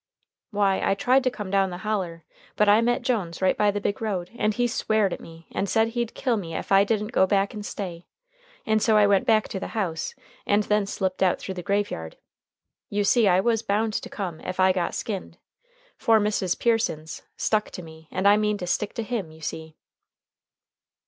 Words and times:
"Why, 0.49 0.81
I 0.83 0.95
tried 0.95 1.23
to 1.25 1.29
come 1.29 1.51
down 1.51 1.69
the 1.69 1.77
holler, 1.77 2.25
but 2.55 2.67
I 2.67 2.81
met 2.81 3.03
Jones 3.03 3.39
right 3.39 3.55
by 3.55 3.69
the 3.69 3.79
big 3.79 4.01
road, 4.01 4.31
and 4.35 4.51
he 4.51 4.65
sweared 4.65 5.13
at 5.13 5.19
me 5.21 5.45
and 5.51 5.69
said 5.69 5.89
he'd 5.89 6.15
kill 6.15 6.37
me 6.37 6.55
ef 6.55 6.71
I 6.71 6.83
didn't 6.83 7.09
go 7.11 7.27
back 7.27 7.53
and 7.53 7.63
stay. 7.63 8.07
And 8.65 8.81
so 8.81 8.97
I 8.97 9.05
went 9.05 9.27
back 9.27 9.47
to 9.49 9.59
the 9.59 9.77
house 9.77 10.15
and 10.43 10.63
then 10.63 10.87
slipped 10.87 11.21
out 11.21 11.37
through 11.37 11.53
the 11.53 11.61
graveyard. 11.61 12.17
You 12.89 13.03
see 13.03 13.27
I 13.27 13.41
was 13.41 13.61
bound 13.61 13.93
to 13.93 14.09
come 14.09 14.41
ef 14.43 14.59
I 14.59 14.71
got 14.71 14.95
skinned. 14.95 15.37
For 15.97 16.19
Mr. 16.19 16.59
Pearson's, 16.59 17.21
stuck 17.37 17.69
to 17.69 17.83
me 17.83 18.07
and 18.09 18.27
I 18.27 18.37
mean 18.37 18.57
to 18.57 18.65
stick 18.65 18.95
to 18.95 19.03
him, 19.03 19.29
you 19.29 19.41
see." 19.41 19.75